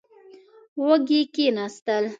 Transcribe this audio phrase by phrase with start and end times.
[0.85, 2.05] وږي کېناستل.